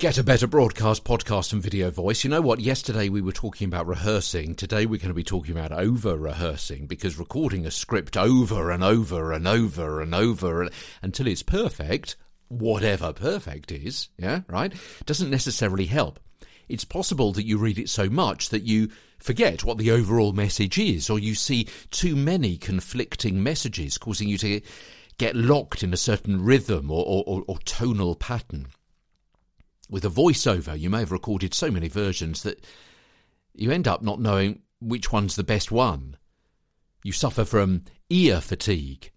[0.00, 2.24] Get a better broadcast, podcast, and video voice.
[2.24, 2.58] You know what?
[2.58, 4.54] Yesterday we were talking about rehearsing.
[4.54, 8.82] Today we're going to be talking about over rehearsing because recording a script over and
[8.82, 10.70] over and over and over and,
[11.02, 12.16] until it's perfect,
[12.48, 14.72] whatever perfect is, yeah, right,
[15.04, 16.18] doesn't necessarily help.
[16.66, 18.88] It's possible that you read it so much that you
[19.18, 24.38] forget what the overall message is, or you see too many conflicting messages, causing you
[24.38, 24.60] to
[25.20, 28.66] get locked in a certain rhythm or, or, or tonal pattern
[29.90, 32.64] with a voiceover, you may have recorded so many versions that
[33.52, 36.16] you end up not knowing which one's the best one.
[37.02, 39.10] You suffer from ear fatigue,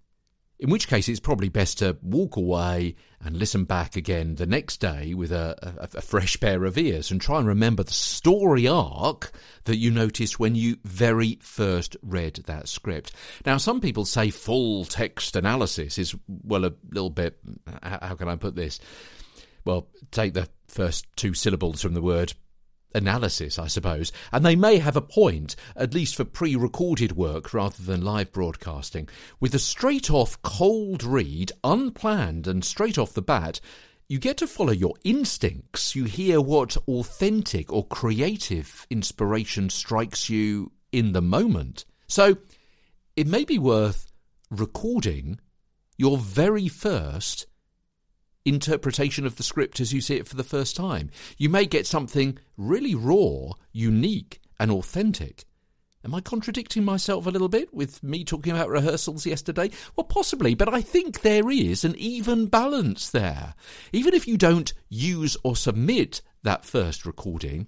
[0.64, 4.78] in which case it's probably best to walk away and listen back again the next
[4.78, 8.66] day with a, a, a, fresh pair of ears and try and remember the story
[8.66, 9.34] arc
[9.66, 13.12] that you noticed when you very first read that script.
[13.46, 17.38] Now, some people say full text analysis is, well, a little bit,
[17.82, 18.80] how can I put this?
[19.66, 22.34] well, take the first two syllables from the word
[22.94, 27.54] analysis, I suppose, and they may have a point, at least for pre recorded work
[27.54, 29.10] rather than live broadcasting.
[29.40, 33.60] With a straight off cold read, unplanned and straight off the bat,
[34.10, 35.96] you get to follow your instincts.
[35.96, 41.86] You hear what authentic or creative inspiration strikes you in the moment.
[42.08, 42.38] So
[43.16, 44.12] it may be worth
[44.52, 45.40] recording
[45.98, 47.48] your very first
[48.46, 51.10] interpretation of the script as you see it for the first time.
[51.38, 55.46] You may get something really raw, unique, and authentic.
[56.06, 59.70] Am I contradicting myself a little bit with me talking about rehearsals yesterday?
[59.96, 63.56] Well, possibly, but I think there is an even balance there.
[63.94, 67.68] Even if you don't use or submit that first recording,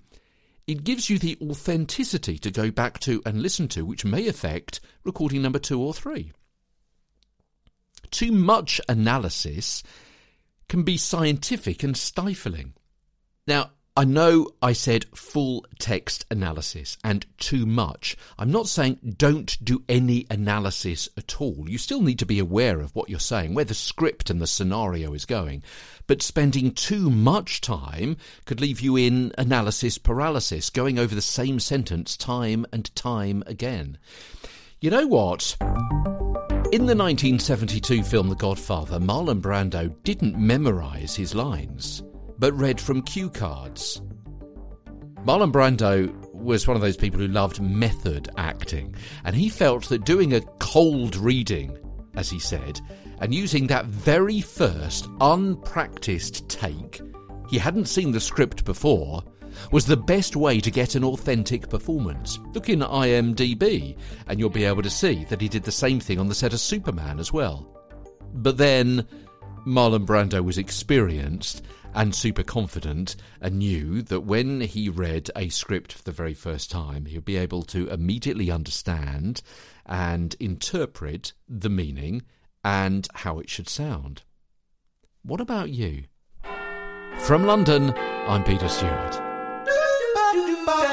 [0.68, 4.82] it gives you the authenticity to go back to and listen to, which may affect
[5.06, 6.34] recording number two or three.
[8.12, 9.82] Too much analysis
[10.68, 12.74] can be scientific and stifling.
[13.48, 18.18] Now, I know I said full text analysis and too much.
[18.38, 21.70] I'm not saying don't do any analysis at all.
[21.70, 24.48] You still need to be aware of what you're saying, where the script and the
[24.48, 25.64] scenario is going.
[26.08, 31.62] But spending too much time could leave you in analysis paralysis, going over the same
[31.62, 33.98] sentence time and time again.
[34.82, 35.56] You know what?
[36.76, 42.04] In the 1972 film The Godfather, Marlon Brando didn't memorise his lines,
[42.38, 44.02] but read from cue cards.
[45.24, 48.94] Marlon Brando was one of those people who loved method acting,
[49.24, 51.78] and he felt that doing a cold reading,
[52.16, 52.82] as he said,
[53.20, 57.00] and using that very first unpracticed take,
[57.50, 59.24] he hadn't seen the script before,
[59.72, 62.40] was the best way to get an authentic performance.
[62.54, 66.20] Look in IMDb, and you'll be able to see that he did the same thing
[66.20, 67.68] on the set of Superman as well.
[68.34, 69.08] But then,
[69.66, 71.64] Marlon Brando was experienced
[71.96, 76.70] and super confident and knew that when he read a script for the very first
[76.70, 79.42] time, he'd be able to immediately understand
[79.86, 82.22] and interpret the meaning
[82.64, 84.24] and how it should sound.
[85.24, 86.04] What about you?
[87.20, 87.94] From London,
[88.28, 89.25] I'm Peter Stewart.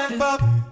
[0.09, 0.62] Bop, bop.